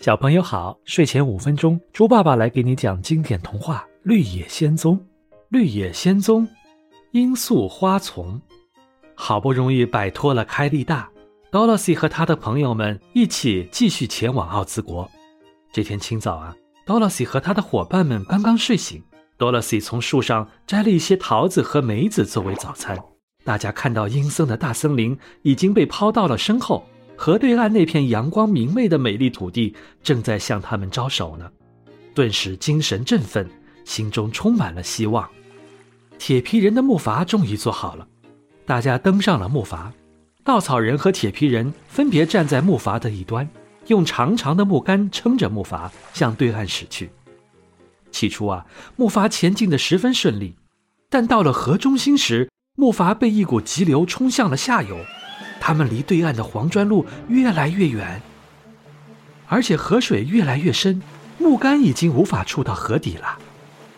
[0.00, 4.96] 小朋友好，睡前五分钟，猪爸爸来给你讲经典童话《绿野仙踪》。
[5.48, 6.46] 绿野仙踪，
[7.10, 8.40] 罂粟花丛。
[9.16, 11.10] 好不容易摆脱了开利大
[11.50, 15.10] ，Dorothy 和他的朋友们一起继续前往奥兹国。
[15.72, 16.54] 这天清早啊
[16.86, 19.02] ，Dorothy 和他的伙伴们刚刚睡醒
[19.36, 22.96] ，Dorothy 从树上摘了一些桃子和梅子作为早餐。
[23.42, 26.86] 大家看到阴森的大森林已经被抛到了身后。
[27.20, 29.74] 河对岸那片阳光明媚的美丽土地
[30.04, 31.50] 正在向他们招手呢，
[32.14, 33.50] 顿时精神振奋，
[33.84, 35.28] 心中充满了希望。
[36.16, 38.06] 铁皮人的木筏终于做好了，
[38.64, 39.90] 大家登上了木筏。
[40.44, 43.46] 稻草人和铁皮人分别站在木筏的一端，
[43.88, 47.10] 用长长的木杆撑着木筏向对岸驶去。
[48.12, 50.54] 起初啊，木筏前进的十分顺利，
[51.10, 54.96] 但到了河中心时，木筏被一股急流冲向了下游。
[55.68, 58.22] 他们离对岸的黄砖路越来越远，
[59.46, 61.02] 而且河水越来越深，
[61.36, 63.38] 木杆已经无法触到河底了。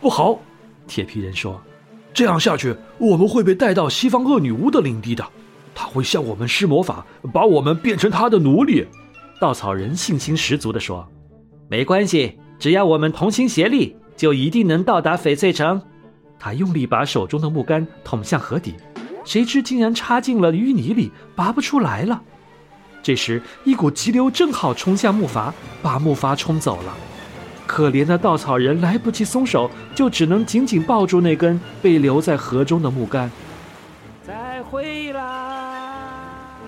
[0.00, 0.40] 不好，
[0.88, 1.62] 铁皮人说
[2.12, 5.24] ：“这样下去，我们会被带到西方恶女巫的领地的。
[5.72, 8.84] 他会向我们施魔法，把我们变成他的奴隶。”
[9.40, 11.08] 稻草人信心十足地说
[11.70, 15.80] ：“没关系，只要我们同心协力，就一定能到达翡翠城。”
[16.40, 18.74] 他用力把手中的木杆捅向河底。
[19.24, 22.22] 谁知竟然插进了淤泥里，拔不出来了。
[23.02, 26.94] 这时，一股急流正好冲向木筏，把木筏冲走了。
[27.66, 33.30] 可怜的稻草人来不及松手，就只能紧紧抱住那根被留在河中的木杆。
[34.26, 36.58] 再会啦！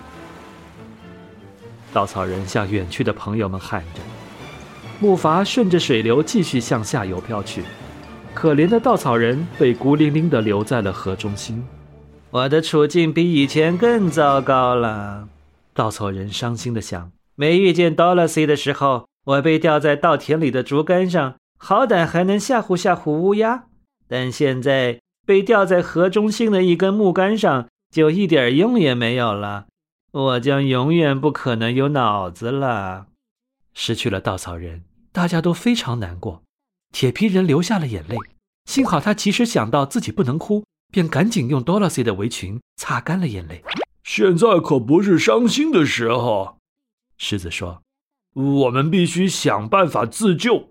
[1.92, 4.00] 稻草人向远去的朋友们喊着。
[4.98, 7.62] 木筏顺着水流继续向下游飘去。
[8.32, 11.64] 可怜的稻草人被孤零零地留在了河中心。
[12.34, 15.28] 我的处境比以前更糟糕了，
[15.72, 17.12] 稻草人伤心的想。
[17.36, 23.66] 没遇见 Dolly 的时候，我被吊在稻田里的竹竿上，好歹还能吓唬吓唬乌鸦。
[24.08, 29.66] 但现在被吊在河中心的一根木杆上，就一点用也没有了。
[30.10, 33.06] 我将永远不可能有脑子了。
[33.74, 36.42] 失去了稻草人，大家都非常难过。
[36.90, 38.16] 铁皮人流下了眼泪，
[38.64, 40.64] 幸好他及时想到自己不能哭。
[40.94, 43.64] 便赶紧用 Dorothy 的围裙擦干了眼泪。
[44.04, 46.58] 现在可不是伤心的时候，
[47.18, 47.82] 狮子说
[48.34, 50.68] ：“我们必须想办法自救。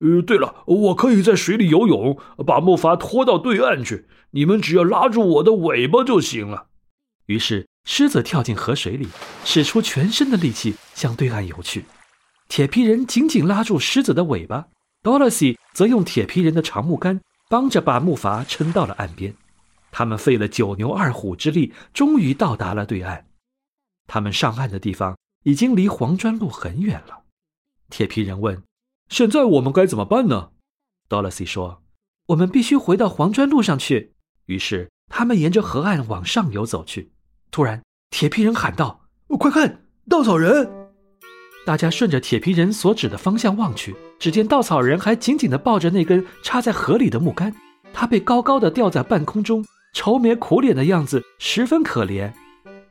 [0.00, 4.06] 呃，对了，我可以在水里游泳，把木筏拖到对岸去。
[4.32, 6.66] 你们只要拉住我的尾巴就行了。”
[7.24, 9.08] 于是，狮子跳进河水里，
[9.46, 11.86] 使出全身的力气向对岸游去。
[12.48, 14.66] 铁皮人紧紧拉住狮子的尾巴
[15.02, 19.34] ，Dorothy 则用铁皮人的长木杆帮着把木筏撑到了岸边。
[19.96, 23.28] 他们费了九牛二虎之力，终于到达了对岸。
[24.08, 27.22] 他们上岸的地方已经离黄砖路很远了。
[27.90, 28.60] 铁皮人问
[29.08, 30.50] ：“现在我们该怎么办呢
[31.08, 31.84] ？”Dorothy 说
[32.26, 34.14] ：“我们必须回到黄砖路上去。”
[34.46, 37.12] 于是他们沿着河岸往上游走去。
[37.52, 37.80] 突然，
[38.10, 39.06] 铁皮人喊道
[39.38, 40.68] ：“快看，稻草人！”
[41.64, 47.54] 大家顺着铁皮人所指的方向望去，只见稻草人还紧紧地抱着那根插在河里的木杆，
[47.92, 49.64] 他被高高的吊在半空中。
[49.94, 52.30] 愁眉苦脸的样子十分可怜，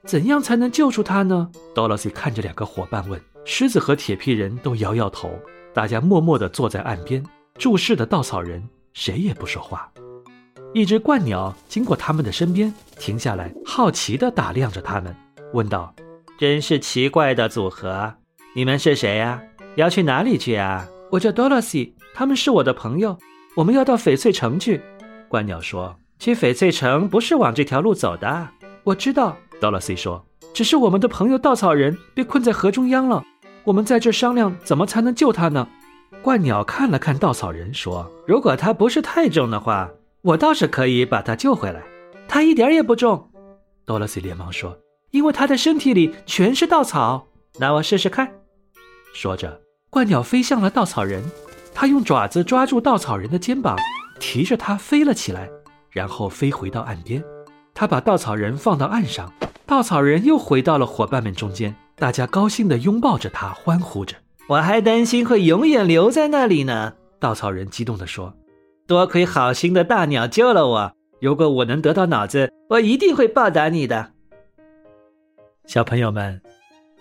[0.06, 3.22] 怎样才能救出他呢？Dorothy 看着两个伙伴问。
[3.46, 5.38] 狮子和铁皮人都摇摇头，
[5.74, 7.22] 大家默默地坐在岸边，
[7.60, 9.92] 注视的稻草人，谁也不说话。
[10.74, 15.14] 一只鹳鸟经过他们的身边，停下来，好奇地打量着他们，
[15.52, 15.94] 问道
[16.40, 18.14] ：“真是奇怪的组合，
[18.56, 19.44] 你们是谁呀？
[19.76, 23.20] 要去哪里去啊？”我叫 Dorothy，他们是我的朋友，
[23.58, 24.82] 我们要到翡翠城去。
[25.30, 25.94] 鹳鸟说。
[26.24, 28.48] 去翡翠城不是往这条路走的，
[28.86, 29.36] 我知道。
[29.60, 30.26] Dorothy 说
[30.56, 33.22] ：“只是我们的朋友稻草人被困在河中央了，
[33.66, 35.68] 我们在这商量怎么才能救他呢？”
[36.24, 39.92] 鹳鸟看了看稻草人，说：“如果他不是太重的话，
[40.22, 41.84] 我倒是可以把他救回来。
[42.26, 43.30] 他一点也不重。
[43.86, 44.80] ”Dorothy 连忙说
[45.12, 47.28] ：“因为他的身体里全是稻草。
[47.60, 48.32] 那我试试看。”
[49.14, 49.60] 说着，
[49.92, 51.22] 鹳鸟飞向了稻草人，
[51.74, 53.76] 它用爪子抓住稻草人的肩膀，
[54.22, 55.50] 提着它飞了起来。
[55.94, 57.24] 然后飞回到岸边，
[57.74, 59.32] 他把稻草人放到岸上，
[59.68, 64.16] 稻草人又回到了伙伴们中间，大家高兴地拥抱着他，欢呼着。
[64.50, 68.36] 我还担心会永远留在那里呢，稻草人激动地说
[68.88, 74.12] ：“多亏好心的大鸟救了我，如果我能得到脑子，我一定会报答你的。”
[75.68, 76.42] 小朋友们，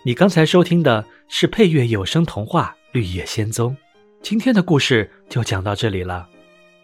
[0.05, 3.73] 你刚才收听的是配乐有声童话《绿野仙踪》，
[4.21, 6.29] 今天的故事就讲到这里了，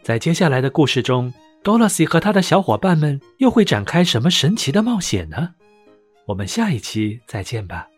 [0.03, 1.33] 在接下来的故事中。
[1.63, 5.51] 多萝西和他的小伙伴们又会展开什么神奇的冒险呢？
[6.27, 7.89] 我们下一期再见吧。